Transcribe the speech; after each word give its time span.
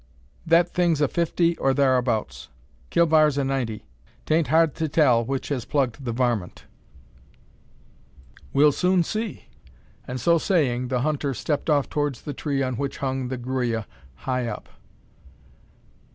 That 0.47 0.73
thing's 0.73 0.99
a 0.99 1.07
fifty 1.07 1.55
or 1.59 1.75
tharabouts; 1.75 2.47
Killbar's 2.89 3.37
a 3.37 3.43
ninety. 3.43 3.85
'Taint 4.25 4.47
hard 4.47 4.73
to 4.77 4.87
tell 4.89 5.23
which 5.23 5.49
has 5.49 5.63
plugged 5.63 6.03
the 6.05 6.11
varmint. 6.11 6.65
We'll 8.51 8.71
soon 8.71 9.03
see;" 9.03 9.45
and, 10.07 10.19
so 10.19 10.39
saying, 10.39 10.87
the 10.87 11.01
hunter 11.01 11.35
stepped 11.35 11.69
off 11.69 11.87
towards 11.87 12.23
the 12.23 12.33
tree 12.33 12.63
on 12.63 12.77
which 12.77 12.97
hung 12.97 13.27
the 13.27 13.37
gruya, 13.37 13.85
high 14.15 14.47
up. 14.47 14.69